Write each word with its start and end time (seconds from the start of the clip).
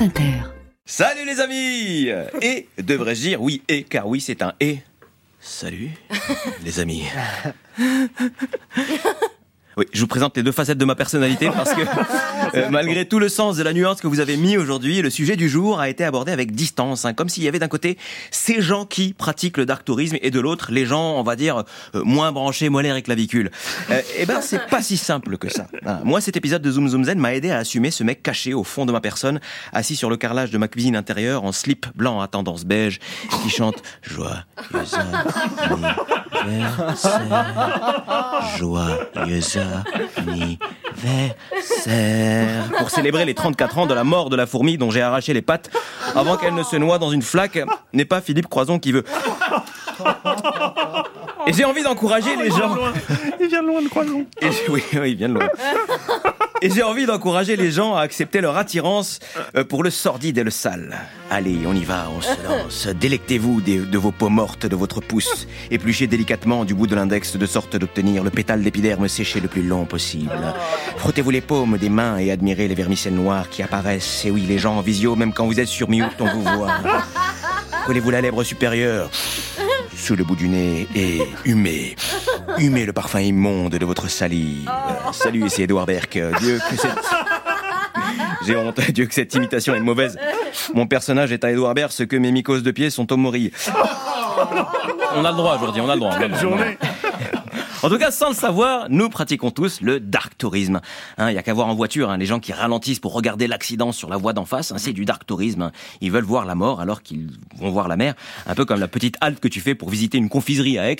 France 0.00 0.08
Inter. 0.08 0.32
Salut 0.86 1.26
les 1.26 1.40
amis 1.40 2.08
Et 2.40 2.68
devrais-je 2.78 3.20
dire 3.20 3.42
oui 3.42 3.62
et 3.68 3.82
car 3.82 4.08
oui 4.08 4.22
c'est 4.22 4.40
un 4.40 4.54
et. 4.58 4.78
Salut 5.40 5.90
les 6.64 6.80
amis. 6.80 7.04
Oui, 9.76 9.86
je 9.92 10.00
vous 10.00 10.08
présente 10.08 10.36
les 10.36 10.42
deux 10.42 10.52
facettes 10.52 10.78
de 10.78 10.84
ma 10.84 10.96
personnalité 10.96 11.48
parce 11.48 11.72
que 11.72 11.82
euh, 12.56 12.68
malgré 12.70 13.06
tout 13.06 13.20
le 13.20 13.28
sens 13.28 13.56
de 13.56 13.62
la 13.62 13.72
nuance 13.72 14.00
que 14.00 14.08
vous 14.08 14.18
avez 14.18 14.36
mis 14.36 14.56
aujourd'hui, 14.56 15.00
le 15.00 15.10
sujet 15.10 15.36
du 15.36 15.48
jour 15.48 15.78
a 15.78 15.88
été 15.88 16.04
abordé 16.04 16.32
avec 16.32 16.52
distance, 16.52 17.04
hein, 17.04 17.14
comme 17.14 17.28
s'il 17.28 17.44
y 17.44 17.48
avait 17.48 17.60
d'un 17.60 17.68
côté 17.68 17.96
ces 18.32 18.60
gens 18.60 18.84
qui 18.84 19.12
pratiquent 19.12 19.58
le 19.58 19.66
dark 19.66 19.84
tourisme 19.84 20.16
et 20.22 20.30
de 20.32 20.40
l'autre 20.40 20.72
les 20.72 20.86
gens, 20.86 21.14
on 21.16 21.22
va 21.22 21.36
dire, 21.36 21.64
euh, 21.94 22.02
moins 22.02 22.32
branchés 22.32 22.68
molaires 22.68 22.96
et 22.96 23.02
clavicules. 23.02 23.50
Euh, 23.90 24.00
eh 24.18 24.26
ben, 24.26 24.40
c'est 24.40 24.66
pas 24.66 24.82
si 24.82 24.96
simple 24.96 25.38
que 25.38 25.48
ça. 25.48 25.68
Hein. 25.86 26.00
Moi, 26.04 26.20
cet 26.20 26.36
épisode 26.36 26.62
de 26.62 26.70
Zoom 26.70 26.88
Zoom 26.88 27.04
Zen 27.04 27.18
m'a 27.18 27.34
aidé 27.34 27.50
à 27.50 27.58
assumer 27.58 27.92
ce 27.92 28.02
mec 28.02 28.22
caché 28.24 28.54
au 28.54 28.64
fond 28.64 28.86
de 28.86 28.92
ma 28.92 29.00
personne, 29.00 29.40
assis 29.72 29.94
sur 29.94 30.10
le 30.10 30.16
carrelage 30.16 30.50
de 30.50 30.58
ma 30.58 30.66
cuisine 30.66 30.96
intérieure 30.96 31.44
en 31.44 31.52
slip 31.52 31.86
blanc 31.94 32.20
à 32.20 32.26
tendance 32.26 32.64
beige, 32.64 32.98
qui 33.42 33.50
chante 33.50 33.82
anniversaire, 36.36 37.46
joyeux 38.58 39.40
anniversaire. 40.16 40.64
Pour 42.78 42.90
célébrer 42.90 43.24
les 43.24 43.34
34 43.34 43.78
ans 43.78 43.86
de 43.86 43.94
la 43.94 44.04
mort 44.04 44.30
de 44.30 44.36
la 44.36 44.46
fourmi 44.46 44.78
dont 44.78 44.90
j'ai 44.90 45.02
arraché 45.02 45.32
les 45.32 45.42
pattes 45.42 45.70
avant 46.14 46.36
qu'elle 46.36 46.54
ne 46.54 46.62
se 46.62 46.76
noie 46.76 46.98
dans 46.98 47.10
une 47.10 47.22
flaque, 47.22 47.58
n'est 47.92 48.04
pas 48.04 48.20
Philippe 48.20 48.48
Croison 48.48 48.78
qui 48.78 48.92
veut. 48.92 49.04
Et 51.46 51.52
j'ai 51.52 51.64
envie 51.64 51.82
d'encourager 51.82 52.36
les 52.36 52.50
gens. 52.50 52.76
Il 53.40 53.48
vient 53.48 53.62
de 53.62 53.68
loin 53.68 53.82
de 53.82 53.88
Croison. 53.88 54.26
Et 54.40 54.48
oui, 54.68 54.82
oui, 54.94 55.10
il 55.12 55.16
vient 55.16 55.28
de 55.28 55.34
loin. 55.34 55.48
Et 56.62 56.70
j'ai 56.70 56.82
envie 56.82 57.06
d'encourager 57.06 57.56
les 57.56 57.70
gens 57.70 57.94
à 57.94 58.02
accepter 58.02 58.40
leur 58.40 58.56
attirance 58.56 59.18
euh, 59.56 59.64
pour 59.64 59.82
le 59.82 59.90
sordide 59.90 60.36
et 60.36 60.44
le 60.44 60.50
sale. 60.50 60.98
Allez, 61.30 61.58
on 61.66 61.74
y 61.74 61.84
va, 61.84 62.08
on 62.14 62.20
se 62.20 62.28
lance. 62.44 62.86
Délectez-vous 62.86 63.62
de 63.62 63.98
vos 63.98 64.10
peaux 64.10 64.28
mortes 64.28 64.66
de 64.66 64.76
votre 64.76 65.00
pouce. 65.00 65.46
Épluchez 65.70 66.06
délicatement 66.06 66.66
du 66.66 66.74
bout 66.74 66.86
de 66.86 66.94
l'index 66.94 67.36
de 67.36 67.46
sorte 67.46 67.76
d'obtenir 67.76 68.22
le 68.22 68.30
pétale 68.30 68.62
d'épiderme 68.62 69.08
séché 69.08 69.40
le 69.40 69.48
plus 69.48 69.62
long 69.62 69.86
possible. 69.86 70.54
Frottez-vous 70.98 71.30
les 71.30 71.40
paumes 71.40 71.78
des 71.78 71.88
mains 71.88 72.18
et 72.18 72.30
admirez 72.30 72.68
les 72.68 72.74
vermicelles 72.74 73.14
noires 73.14 73.48
qui 73.48 73.62
apparaissent. 73.62 74.24
Et 74.26 74.30
oui, 74.30 74.42
les 74.42 74.58
gens 74.58 74.76
en 74.76 74.82
visio, 74.82 75.16
même 75.16 75.32
quand 75.32 75.46
vous 75.46 75.60
êtes 75.60 75.68
sur 75.68 75.88
mute, 75.88 76.20
on 76.20 76.28
vous 76.28 76.42
voit. 76.42 76.72
Collez-vous 77.86 78.10
la 78.10 78.20
lèvre 78.20 78.44
supérieure 78.44 79.10
sous 79.96 80.16
le 80.16 80.24
bout 80.24 80.36
du 80.36 80.48
nez 80.48 80.86
et 80.94 81.22
humez. 81.44 81.96
Humez 82.58 82.86
le 82.86 82.92
parfum 82.92 83.20
immonde 83.20 83.72
de 83.72 83.84
votre 83.84 84.08
salive. 84.08 84.68
Euh, 84.68 85.12
Salut, 85.12 85.48
c'est 85.48 85.62
Edouard 85.62 85.86
Berck. 85.86 86.16
Euh, 86.16 86.32
Dieu 86.40 86.58
que 86.68 86.76
cette... 86.76 86.92
J'ai 88.46 88.56
honte, 88.56 88.80
Dieu 88.92 89.06
que 89.06 89.14
cette 89.14 89.34
imitation 89.34 89.74
est 89.74 89.80
mauvaise. 89.80 90.18
Mon 90.74 90.86
personnage 90.86 91.32
est 91.32 91.44
à 91.44 91.50
Edouard 91.50 91.74
Baird, 91.74 91.92
ce 91.92 92.02
que 92.02 92.16
mes 92.16 92.32
mycoses 92.32 92.62
de 92.62 92.70
pied 92.70 92.90
sont 92.90 93.12
au 93.12 93.16
Maury. 93.16 93.52
On 95.14 95.24
a 95.24 95.30
le 95.30 95.36
droit 95.36 95.56
aujourd'hui, 95.56 95.82
on 95.82 95.88
a 95.88 95.94
le 95.94 96.00
droit. 96.00 96.12
on 96.12 96.16
a 96.16 96.20
le 96.20 96.28
Quelle 96.28 96.40
journée 96.40 96.78
En 97.82 97.88
tout 97.88 97.96
cas, 97.98 98.10
sans 98.10 98.28
le 98.28 98.34
savoir, 98.34 98.86
nous 98.90 99.08
pratiquons 99.08 99.50
tous 99.50 99.80
le 99.80 100.00
dark 100.00 100.36
tourisme. 100.36 100.80
Hein, 101.16 101.30
Il 101.30 101.34
y 101.34 101.38
a 101.38 101.42
qu'à 101.42 101.54
voir 101.54 101.66
en 101.68 101.74
voiture, 101.74 102.10
hein, 102.10 102.18
les 102.18 102.26
gens 102.26 102.38
qui 102.38 102.52
ralentissent 102.52 102.98
pour 103.00 103.14
regarder 103.14 103.46
l'accident 103.46 103.90
sur 103.92 104.10
la 104.10 104.18
voie 104.18 104.32
d'en 104.34 104.44
face, 104.44 104.70
hein, 104.72 104.76
c'est 104.78 104.92
du 104.92 105.04
dark 105.06 105.24
tourisme. 105.24 105.62
hein. 105.62 105.72
Ils 106.02 106.10
veulent 106.12 106.24
voir 106.24 106.44
la 106.44 106.54
mort 106.54 106.80
alors 106.80 107.02
qu'ils 107.02 107.30
vont 107.58 107.70
voir 107.70 107.88
la 107.88 107.96
mer, 107.96 108.14
un 108.46 108.54
peu 108.54 108.64
comme 108.66 108.80
la 108.80 108.88
petite 108.88 109.16
halte 109.22 109.40
que 109.40 109.48
tu 109.48 109.60
fais 109.60 109.74
pour 109.74 109.88
visiter 109.88 110.18
une 110.18 110.28
confiserie 110.28 110.78
à 110.78 110.90
Aix, 110.90 110.96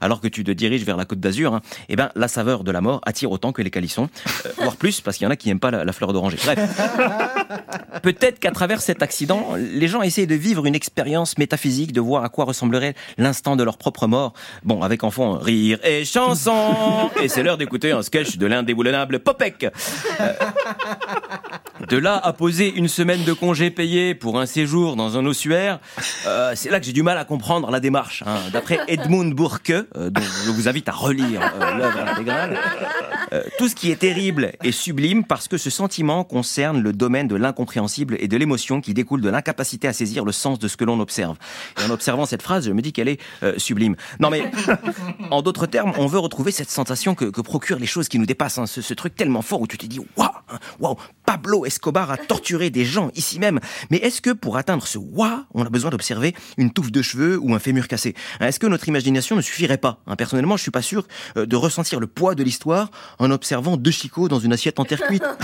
alors 0.00 0.20
que 0.20 0.28
tu 0.28 0.44
te 0.44 0.50
diriges 0.52 0.84
vers 0.84 0.96
la 0.96 1.04
Côte 1.04 1.20
d'Azur. 1.20 1.54
Hein. 1.54 1.60
Eh 1.88 1.96
ben, 1.96 2.10
la 2.14 2.28
saveur 2.28 2.62
de 2.62 2.70
la 2.70 2.80
mort 2.80 3.00
attire 3.04 3.32
autant 3.32 3.50
que 3.52 3.62
les 3.62 3.70
calissons, 3.70 4.08
euh, 4.46 4.50
voire 4.58 4.76
plus, 4.76 5.00
parce 5.00 5.16
qu'il 5.16 5.24
y 5.24 5.28
en 5.28 5.32
a 5.32 5.36
qui 5.36 5.50
aiment 5.50 5.58
pas 5.60 5.72
la, 5.72 5.84
la 5.84 5.92
fleur 5.92 6.12
d'oranger. 6.12 6.38
Bref. 6.44 6.58
Peut-être 8.02 8.38
qu'à 8.38 8.52
travers 8.52 8.80
cet 8.80 9.02
accident, 9.02 9.54
les 9.56 9.88
gens 9.88 10.02
essayent 10.02 10.26
de 10.26 10.34
vivre 10.34 10.64
une 10.66 10.74
expérience 10.74 11.36
métaphysique, 11.38 11.92
de 11.92 12.00
voir 12.00 12.24
à 12.24 12.28
quoi 12.28 12.44
ressemblerait 12.44 12.94
l'instant 13.18 13.56
de 13.56 13.64
leur 13.64 13.76
propre 13.78 14.06
mort. 14.06 14.32
Bon, 14.62 14.82
avec 14.82 15.04
en 15.04 15.10
fond, 15.10 15.34
rire 15.38 15.78
et 15.84 16.04
Et 17.22 17.28
c'est 17.28 17.42
l'heure 17.42 17.56
d'écouter 17.56 17.92
un 17.92 18.02
sketch 18.02 18.36
de 18.36 18.46
l'indéboulonnable 18.46 19.20
Popek. 19.20 19.66
Euh, 20.20 20.32
de 21.88 21.96
là 21.96 22.20
à 22.22 22.32
poser 22.32 22.72
une 22.72 22.88
semaine 22.88 23.24
de 23.24 23.32
congé 23.32 23.70
payé 23.70 24.14
pour 24.14 24.38
un 24.38 24.46
séjour 24.46 24.96
dans 24.96 25.16
un 25.16 25.24
ossuaire, 25.26 25.80
euh, 26.26 26.52
c'est 26.54 26.70
là 26.70 26.78
que 26.78 26.86
j'ai 26.86 26.92
du 26.92 27.02
mal 27.02 27.16
à 27.18 27.24
comprendre 27.24 27.70
la 27.70 27.80
démarche. 27.80 28.22
hein. 28.26 28.36
D'après 28.52 28.78
Edmund 28.86 29.34
Burke, 29.34 29.70
euh, 29.70 30.10
dont 30.10 30.20
je 30.44 30.50
vous 30.50 30.68
invite 30.68 30.88
à 30.88 30.92
relire 30.92 31.40
l'œuvre 31.78 31.98
intégrale, 32.06 32.58
tout 33.58 33.68
ce 33.68 33.74
qui 33.74 33.90
est 33.90 33.96
terrible 33.96 34.52
est 34.62 34.72
sublime 34.72 35.24
parce 35.24 35.48
que 35.48 35.56
ce 35.56 35.70
sentiment 35.70 36.24
concerne 36.24 36.80
le 36.82 36.92
domaine 36.92 37.28
de 37.28 37.36
l'incompréhensible 37.36 38.16
et 38.20 38.28
de 38.28 38.36
l'émotion 38.36 38.80
qui 38.80 38.92
découle 38.92 39.20
de 39.20 39.30
l'incapacité 39.30 39.88
à 39.88 39.92
saisir 39.92 40.24
le 40.24 40.32
sens 40.32 40.58
de 40.58 40.68
ce 40.68 40.76
que 40.76 40.84
l'on 40.84 41.00
observe. 41.00 41.36
Et 41.80 41.88
en 41.88 41.90
observant 41.90 42.26
cette 42.26 42.42
phrase, 42.42 42.66
je 42.66 42.72
me 42.72 42.82
dis 42.82 42.92
qu'elle 42.92 43.08
est 43.08 43.20
sublime. 43.56 43.96
Non 44.18 44.30
mais, 44.30 44.50
en 45.30 45.42
d'autres 45.42 45.66
termes, 45.66 45.92
on 45.96 46.06
veut 46.10 46.18
retrouver 46.18 46.52
cette 46.52 46.70
sensation 46.70 47.14
que, 47.14 47.24
que 47.24 47.40
procurent 47.40 47.78
les 47.78 47.86
choses 47.86 48.08
qui 48.08 48.18
nous 48.18 48.26
dépassent, 48.26 48.58
hein. 48.58 48.66
ce, 48.66 48.82
ce 48.82 48.94
truc 48.94 49.14
tellement 49.14 49.42
fort 49.42 49.60
où 49.60 49.66
tu 49.66 49.78
te 49.78 49.86
dis 49.86 50.00
waouh, 50.16 50.28
hein, 50.50 50.58
waouh, 50.78 50.96
Pablo 51.24 51.64
Escobar 51.64 52.10
a 52.10 52.16
torturé 52.16 52.70
des 52.70 52.84
gens 52.84 53.10
ici 53.14 53.38
même. 53.38 53.60
Mais 53.90 53.98
est-ce 53.98 54.20
que 54.20 54.30
pour 54.30 54.56
atteindre 54.56 54.86
ce 54.86 54.98
waouh, 54.98 55.44
on 55.54 55.64
a 55.64 55.70
besoin 55.70 55.90
d'observer 55.90 56.34
une 56.58 56.72
touffe 56.72 56.92
de 56.92 57.02
cheveux 57.02 57.38
ou 57.38 57.54
un 57.54 57.58
fémur 57.58 57.88
cassé? 57.88 58.14
Hein, 58.40 58.48
Est-ce 58.48 58.58
que 58.58 58.66
notre 58.66 58.88
imagination 58.88 59.36
ne 59.36 59.40
suffirait 59.40 59.78
pas? 59.78 60.00
Personnellement, 60.18 60.56
je 60.56 60.62
suis 60.62 60.70
pas 60.70 60.82
sûr 60.82 61.06
euh, 61.36 61.46
de 61.46 61.56
ressentir 61.56 62.00
le 62.00 62.06
poids 62.06 62.34
de 62.34 62.42
l'histoire 62.42 62.90
en 63.18 63.30
observant 63.30 63.76
deux 63.76 63.90
chicots 63.90 64.28
dans 64.28 64.40
une 64.40 64.52
assiette 64.52 64.80
en 64.80 64.84
terre 64.84 65.02
cuite. 65.02 65.24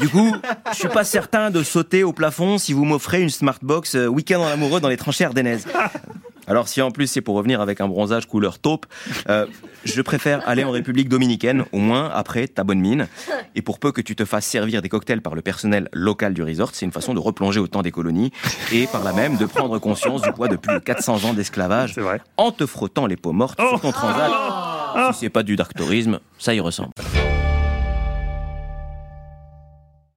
Du 0.00 0.08
coup, 0.08 0.34
je 0.72 0.76
suis 0.76 0.88
pas 0.88 1.04
certain 1.04 1.50
de 1.50 1.62
sauter 1.62 2.02
au 2.02 2.12
plafond 2.12 2.58
si 2.58 2.72
vous 2.72 2.84
m'offrez 2.84 3.22
une 3.22 3.30
smartbox 3.30 3.94
euh, 3.94 4.06
week-end 4.06 4.40
en 4.40 4.46
amoureux 4.46 4.80
dans 4.80 4.88
les 4.88 4.96
tranchées 4.96 5.24
ardennaises. 5.24 5.66
Alors 6.46 6.68
si 6.68 6.82
en 6.82 6.90
plus 6.90 7.06
c'est 7.06 7.20
pour 7.20 7.36
revenir 7.36 7.60
avec 7.60 7.80
un 7.80 7.88
bronzage 7.88 8.26
couleur 8.26 8.58
taupe, 8.58 8.86
euh, 9.28 9.46
je 9.84 10.02
préfère 10.02 10.46
aller 10.48 10.64
en 10.64 10.70
République 10.70 11.08
dominicaine, 11.08 11.64
au 11.72 11.78
moins 11.78 12.10
après 12.12 12.48
ta 12.48 12.64
bonne 12.64 12.80
mine. 12.80 13.08
Et 13.54 13.62
pour 13.62 13.78
peu 13.78 13.92
que 13.92 14.00
tu 14.00 14.16
te 14.16 14.24
fasses 14.24 14.46
servir 14.46 14.82
des 14.82 14.88
cocktails 14.88 15.22
par 15.22 15.34
le 15.34 15.42
personnel 15.42 15.88
local 15.92 16.34
du 16.34 16.42
resort, 16.42 16.70
c'est 16.72 16.86
une 16.86 16.92
façon 16.92 17.14
de 17.14 17.20
replonger 17.20 17.60
au 17.60 17.66
temps 17.66 17.82
des 17.82 17.92
colonies 17.92 18.32
et 18.72 18.86
par 18.86 19.02
là 19.02 19.12
même 19.12 19.36
de 19.36 19.46
prendre 19.46 19.78
conscience 19.78 20.22
du 20.22 20.32
poids 20.32 20.48
de 20.48 20.56
plus 20.56 20.74
de 20.74 20.78
400 20.78 21.24
ans 21.24 21.34
d'esclavage 21.34 21.94
en 22.36 22.52
te 22.52 22.66
frottant 22.66 23.06
les 23.06 23.16
peaux 23.16 23.32
mortes 23.32 23.58
sur 23.60 23.80
ton 23.80 23.92
transat. 23.92 24.30
Oh. 24.98 25.12
Si 25.12 25.20
c'est 25.20 25.30
pas 25.30 25.42
du 25.42 25.56
dark 25.56 25.74
tourisme, 25.74 26.20
ça 26.38 26.54
y 26.54 26.60
ressemble. 26.60 26.92